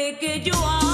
[0.00, 0.89] hombre que yo.